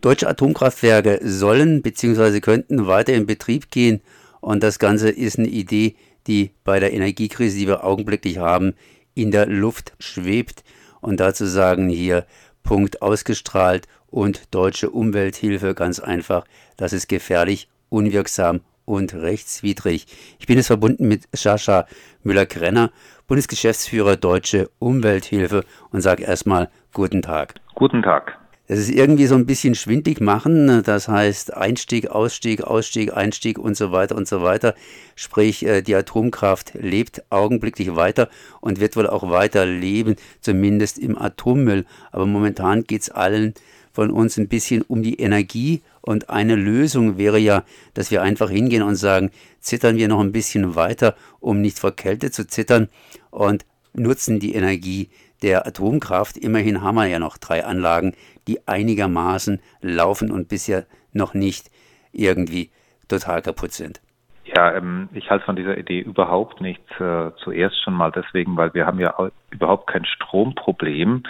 [0.00, 2.40] Deutsche Atomkraftwerke sollen bzw.
[2.40, 4.00] könnten weiter in Betrieb gehen
[4.40, 5.94] und das Ganze ist eine Idee,
[6.26, 8.74] die bei der Energiekrise, die wir augenblicklich haben,
[9.14, 10.64] in der Luft schwebt.
[11.02, 12.24] Und dazu sagen hier
[12.62, 16.44] Punkt ausgestrahlt und deutsche Umwelthilfe ganz einfach,
[16.78, 20.06] das ist gefährlich, unwirksam und rechtswidrig.
[20.38, 21.86] Ich bin jetzt verbunden mit Sascha
[22.22, 22.90] Müller-Krenner,
[23.26, 27.54] Bundesgeschäftsführer Deutsche Umwelthilfe und sage erstmal guten Tag.
[27.74, 28.39] Guten Tag.
[28.70, 33.76] Das ist irgendwie so ein bisschen schwindig machen, das heißt Einstieg, Ausstieg, Ausstieg, Einstieg und
[33.76, 34.76] so weiter und so weiter.
[35.16, 38.28] Sprich, äh, die Atomkraft lebt augenblicklich weiter
[38.60, 41.84] und wird wohl auch weiter leben, zumindest im Atommüll.
[42.12, 43.54] Aber momentan geht es allen
[43.92, 48.50] von uns ein bisschen um die Energie und eine Lösung wäre ja, dass wir einfach
[48.50, 52.88] hingehen und sagen, zittern wir noch ein bisschen weiter, um nicht vor Kälte zu zittern
[53.32, 55.08] und nutzen die Energie
[55.42, 56.36] der Atomkraft.
[56.36, 58.14] Immerhin haben wir ja noch drei Anlagen,
[58.46, 61.70] die einigermaßen laufen und bisher noch nicht
[62.12, 62.70] irgendwie
[63.08, 64.00] total kaputt sind.
[64.56, 66.90] Ja, ähm, ich halte von dieser Idee überhaupt nichts.
[66.98, 69.14] Äh, zuerst schon mal deswegen, weil wir haben ja
[69.50, 71.22] überhaupt kein Stromproblem,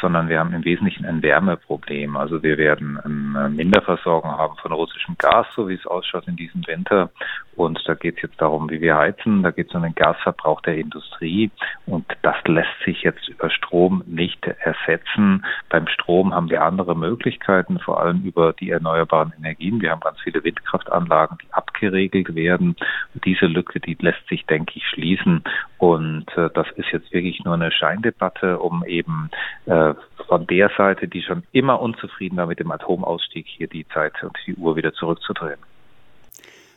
[0.00, 2.16] sondern wir haben im Wesentlichen ein Wärmeproblem.
[2.16, 6.66] Also wir werden eine Minderversorgung haben von russischem Gas, so wie es ausschaut in diesem
[6.66, 7.10] Winter.
[7.56, 9.42] Und da geht es jetzt darum, wie wir heizen.
[9.42, 11.50] Da geht es um den Gasverbrauch der Industrie.
[11.86, 15.44] Und das lässt sich jetzt über Strom nicht ersetzen.
[15.70, 19.80] Beim Strom haben wir andere Möglichkeiten, vor allem über die erneuerbaren Energien.
[19.80, 22.76] Wir haben ganz viele Windkraftanlagen, die abgeregelt werden.
[23.14, 25.42] Und diese Lücke, die lässt sich, denke ich, schließen.
[25.78, 29.30] Und äh, das ist jetzt wirklich nur eine Scheindebatte, um eben
[29.64, 29.85] äh,
[30.26, 34.36] von der Seite, die schon immer unzufrieden war mit dem Atomausstieg, hier die Zeit und
[34.46, 35.58] die Uhr wieder zurückzudrehen.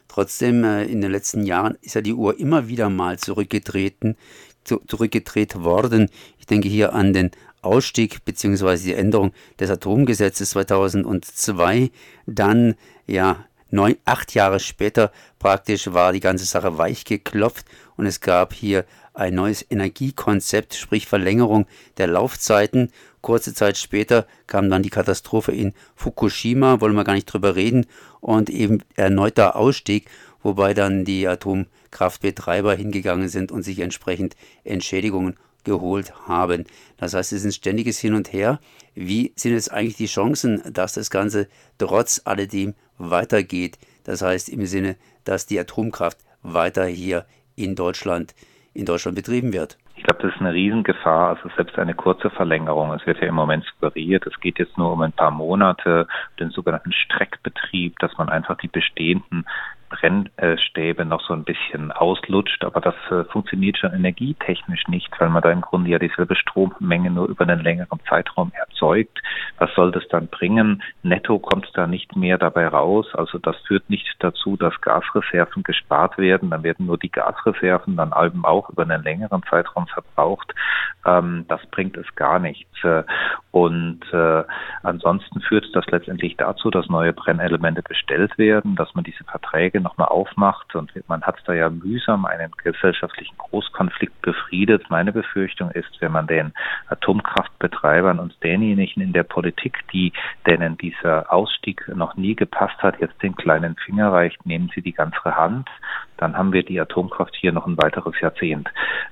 [0.08, 4.18] Trotzdem, äh, in den letzten Jahren ist ja die Uhr immer wieder mal zurückgetreten,
[4.64, 6.10] zu, zurückgedreht worden.
[6.40, 8.78] Ich denke hier an den Ausstieg bzw.
[8.78, 11.92] die Änderung des Atomgesetzes 2002.
[12.26, 17.66] Dann, ja, neun, acht Jahre später praktisch war die ganze Sache weich geklopft
[17.98, 21.66] und es gab hier ein neues Energiekonzept, sprich Verlängerung
[21.98, 22.92] der Laufzeiten.
[23.22, 27.86] Kurze Zeit später kam dann die Katastrophe in Fukushima, wollen wir gar nicht drüber reden,
[28.22, 30.10] und eben erneuter Ausstieg,
[30.42, 36.66] wobei dann die Atomkraftbetreiber hingegangen sind und sich entsprechend Entschädigungen geholt haben.
[36.98, 38.60] Das heißt, es ist ein ständiges Hin und Her.
[38.96, 43.80] Wie sind jetzt eigentlich die Chancen, dass das Ganze trotz alledem weitergeht?
[44.04, 44.96] Das heißt im Sinne,
[45.26, 48.36] dass die Atomkraft weiter hier in Deutschland
[48.74, 49.78] in Deutschland betrieben wird.
[49.96, 51.36] Ich glaube, das ist eine Riesengefahr.
[51.36, 52.94] Also selbst eine kurze Verlängerung.
[52.94, 56.08] Es wird ja im Moment suggeriert, es geht jetzt nur um ein paar Monate,
[56.40, 59.46] den sogenannten Streckbetrieb, dass man einfach die bestehenden
[59.90, 65.42] Brennstäbe noch so ein bisschen auslutscht, aber das äh, funktioniert schon energietechnisch nicht, weil man
[65.42, 69.20] da im Grunde ja dieselbe Strommenge nur über einen längeren Zeitraum erzeugt.
[69.58, 70.82] Was soll das dann bringen?
[71.04, 73.08] Netto kommt da nicht mehr dabei raus.
[73.14, 76.50] Also das führt nicht dazu, dass Gasreserven gespart werden.
[76.50, 80.54] Dann werden nur die Gasreserven dann eben auch über einen längeren Zeitraum verbraucht.
[81.06, 82.70] Ähm, das bringt es gar nichts.
[83.52, 84.44] Und äh,
[84.84, 89.82] ansonsten führt das letztendlich dazu, dass neue Brennelemente bestellt werden, dass man diese Verträge Frage
[89.82, 94.90] nochmal aufmacht und man hat da ja mühsam einen gesellschaftlichen Großkonflikt befriedet.
[94.90, 96.54] Meine Befürchtung ist, wenn man den
[96.88, 100.12] Atomkraftbetreibern und denjenigen in der Politik, die
[100.46, 104.94] denen dieser Ausstieg noch nie gepasst hat, jetzt den kleinen Finger reicht, nehmen sie die
[104.94, 105.70] ganze Hand,
[106.18, 108.68] dann haben wir die Atomkraft hier noch ein weiteres Jahrzehnt.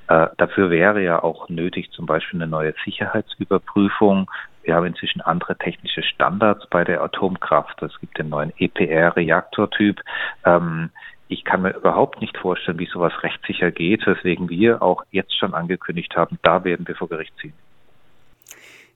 [0.08, 4.30] Äh, dafür wäre ja auch nötig zum Beispiel eine neue Sicherheitsüberprüfung,
[4.68, 7.82] wir haben inzwischen andere technische Standards bei der Atomkraft.
[7.82, 10.02] Es gibt den neuen EPR-Reaktortyp.
[10.46, 10.90] Ähm,
[11.30, 15.54] ich kann mir überhaupt nicht vorstellen, wie sowas rechtssicher geht, weswegen wir auch jetzt schon
[15.54, 17.54] angekündigt haben, da werden wir vor Gericht ziehen.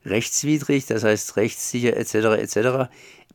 [0.05, 2.15] Rechtswidrig, das heißt rechtssicher etc.
[2.41, 2.91] etc.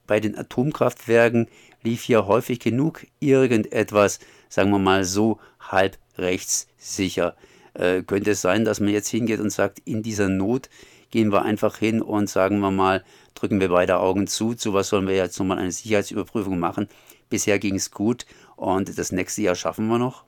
[0.07, 1.49] Bei den Atomkraftwerken
[1.83, 7.35] lief ja häufig genug irgendetwas, sagen wir mal so, halb rechtssicher.
[7.73, 10.69] Äh, könnte es sein, dass man jetzt hingeht und sagt, in dieser Not
[11.11, 14.55] gehen wir einfach hin und sagen wir mal, drücken wir beide Augen zu.
[14.55, 16.89] Zu was sollen wir jetzt nochmal eine Sicherheitsüberprüfung machen?
[17.29, 18.27] Bisher ging es gut
[18.57, 20.25] und das nächste Jahr schaffen wir noch?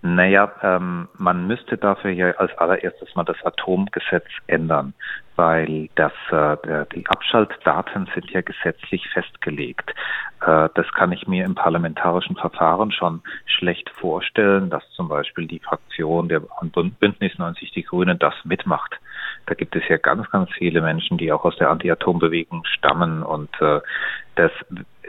[0.00, 4.94] Naja, ähm, man müsste dafür ja als allererstes mal das Atomgesetz ändern,
[5.34, 9.92] weil das, äh, die Abschaltdaten sind ja gesetzlich festgelegt.
[10.40, 15.58] Äh, das kann ich mir im parlamentarischen Verfahren schon schlecht vorstellen, dass zum Beispiel die
[15.58, 16.42] Fraktion der
[17.00, 19.00] Bündnis 90 Die Grünen das mitmacht.
[19.48, 23.50] Da gibt es ja ganz, ganz viele Menschen, die auch aus der Anti-Atom-Bewegung stammen und
[23.62, 23.80] äh,
[24.34, 24.52] das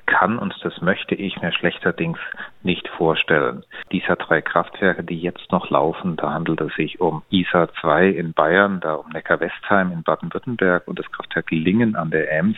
[0.06, 2.18] kann und das möchte ich mir schlechterdings
[2.63, 3.63] nicht vorstellen.
[3.91, 8.33] Dieser drei Kraftwerke, die jetzt noch laufen, da handelt es sich um ISA 2 in
[8.33, 12.57] Bayern, da um Neckar-Westheim in Baden-Württemberg und das Kraftwerk Lingen an der Ems,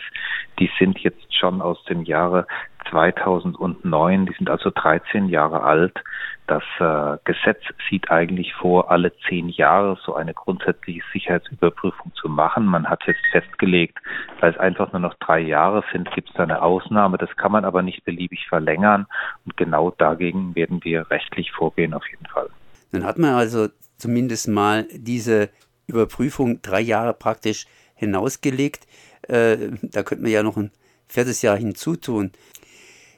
[0.58, 2.46] die sind jetzt schon aus dem Jahre
[2.90, 5.94] 2009, die sind also 13 Jahre alt.
[6.46, 12.66] Das äh, Gesetz sieht eigentlich vor, alle zehn Jahre so eine grundsätzliche Sicherheitsüberprüfung zu machen.
[12.66, 13.98] Man hat jetzt festgelegt,
[14.40, 17.16] weil es einfach nur noch drei Jahre sind, gibt es da eine Ausnahme.
[17.18, 19.06] Das kann man aber nicht beliebig verlängern.
[19.44, 22.48] Und genau dagegen werden wir rechtlich vorgehen auf jeden Fall.
[22.90, 25.48] Dann hat man also zumindest mal diese
[25.86, 28.86] Überprüfung drei Jahre praktisch hinausgelegt.
[29.28, 30.72] Äh, da könnte man ja noch ein
[31.08, 32.32] viertes Jahr hinzutun.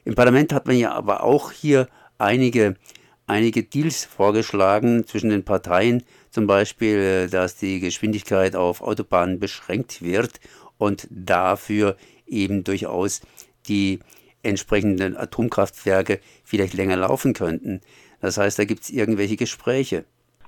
[0.05, 2.77] Im Parlament hat man ja aber auch hier einige,
[3.27, 10.03] einige Deals vorgeschlagen zwischen den Parteien, zum Beispiel, äh, dass die Geschwindigkeit auf Autobahnen beschränkt
[10.03, 10.41] wird
[10.79, 11.97] und dafür
[12.27, 13.23] eben durchaus
[13.69, 14.01] die
[14.43, 17.81] entsprechenden Atomkraftwerke vielleicht länger laufen könnten.
[18.21, 20.05] Das heißt, da gibt es irgendwelche Gespräche.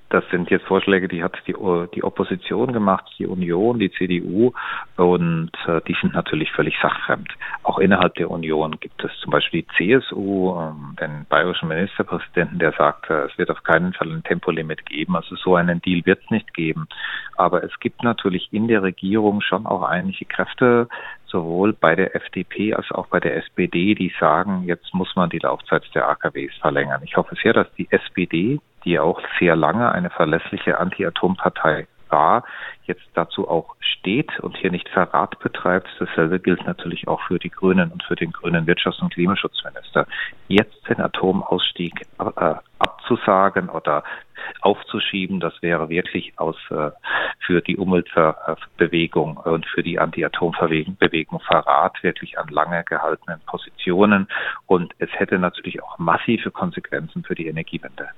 [0.08, 1.54] Das sind jetzt Vorschläge, die hat die,
[1.94, 4.52] die Opposition gemacht, die Union, die CDU
[4.96, 7.28] und äh, die sind natürlich völlig sachfremd.
[7.64, 12.72] Auch innerhalb der Union gibt es zum Beispiel die CSU, ähm, den bayerischen Ministerpräsidenten, der
[12.72, 15.16] sagt, äh, es wird auf keinen Fall ein Tempolimit geben.
[15.16, 16.86] Also so einen Deal wird es nicht geben.
[17.36, 20.88] Aber es gibt natürlich in der Regierung schon auch einige Kräfte,
[21.26, 25.40] sowohl bei der FDP als auch bei der SPD, die sagen, jetzt muss man die
[25.40, 27.02] Laufzeit der AKWs verlängern.
[27.04, 32.44] Ich hoffe sehr, dass die SPD die auch sehr lange eine verlässliche Anti-Atom-Partei war,
[32.84, 35.88] jetzt dazu auch steht und hier nicht Verrat betreibt.
[35.98, 40.06] Dasselbe gilt natürlich auch für die Grünen und für den grünen Wirtschafts- und Klimaschutzminister.
[40.46, 44.04] Jetzt den Atomausstieg äh, abzusagen oder
[44.60, 46.90] aufzuschieben, das wäre wirklich aus äh,
[47.44, 54.28] für die Umweltbewegung und für die Anti-Atom-Bewegung Verrat wirklich an lange gehaltenen Positionen
[54.66, 58.10] und es hätte natürlich auch massive Konsequenzen für die Energiewende.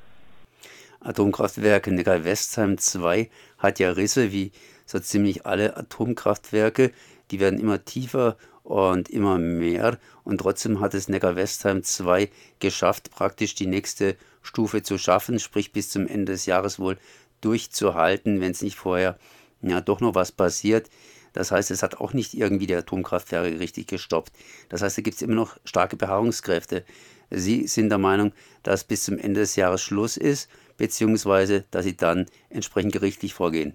[1.00, 4.52] Atomkraftwerke Neckar-Westheim 2 hat ja Risse wie
[4.84, 6.92] so ziemlich alle Atomkraftwerke.
[7.30, 9.98] Die werden immer tiefer und immer mehr.
[10.24, 15.90] Und trotzdem hat es Neckar-Westheim 2 geschafft, praktisch die nächste Stufe zu schaffen, sprich bis
[15.90, 16.98] zum Ende des Jahres wohl
[17.40, 19.18] durchzuhalten, wenn es nicht vorher
[19.62, 20.90] ja doch noch was passiert.
[21.32, 24.32] Das heißt, es hat auch nicht irgendwie die Atomkraftwerke richtig gestoppt.
[24.68, 26.84] Das heißt, da gibt es immer noch starke Beharrungskräfte.
[27.30, 30.48] Sie sind der Meinung, dass bis zum Ende des Jahres Schluss ist
[30.78, 33.74] beziehungsweise dass sie dann entsprechend gerichtlich vorgehen.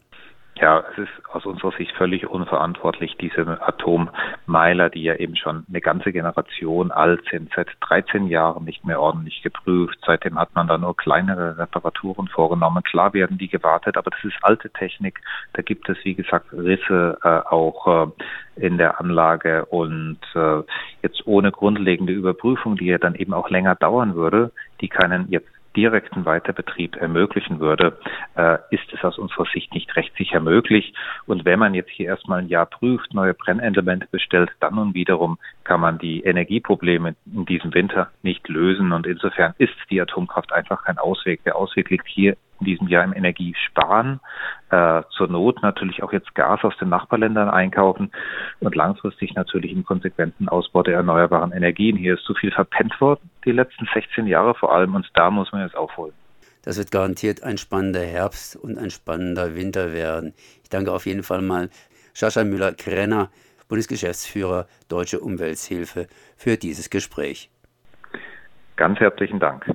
[0.55, 5.81] Ja, es ist aus unserer Sicht völlig unverantwortlich, diese Atommeiler, die ja eben schon eine
[5.81, 9.97] ganze Generation alt sind, seit 13 Jahren nicht mehr ordentlich geprüft.
[10.05, 12.83] Seitdem hat man da nur kleinere Reparaturen vorgenommen.
[12.83, 15.21] Klar werden die gewartet, aber das ist alte Technik.
[15.53, 20.61] Da gibt es, wie gesagt, Risse äh, auch äh, in der Anlage und äh,
[21.01, 24.51] jetzt ohne grundlegende Überprüfung, die ja dann eben auch länger dauern würde,
[24.81, 27.97] die keinen jetzt direkten Weiterbetrieb ermöglichen würde,
[28.35, 30.93] äh, ist es aus unserer Sicht nicht rechtssicher möglich.
[31.25, 35.37] Und wenn man jetzt hier erstmal ein Jahr prüft, neue Brennelemente bestellt, dann nun wiederum
[35.63, 38.91] kann man die Energieprobleme in diesem Winter nicht lösen.
[38.91, 41.43] Und insofern ist die Atomkraft einfach kein Ausweg.
[41.43, 44.21] Der Ausweg liegt hier in diesem Jahr im Energiesparen,
[44.71, 48.11] äh, zur Not natürlich auch jetzt Gas aus den Nachbarländern einkaufen
[48.61, 51.97] und langfristig natürlich im konsequenten Ausbau der erneuerbaren Energien.
[51.97, 55.51] Hier ist zu viel verpennt worden, die letzten 16 Jahre vor allem, und da muss
[55.51, 56.13] man jetzt aufholen.
[56.63, 60.33] Das wird garantiert ein spannender Herbst und ein spannender Winter werden.
[60.63, 61.69] Ich danke auf jeden Fall mal
[62.13, 63.29] Sascha Müller-Krenner,
[63.67, 66.07] Bundesgeschäftsführer Deutsche Umwelthilfe,
[66.37, 67.49] für dieses Gespräch.
[68.77, 69.65] Ganz herzlichen Dank.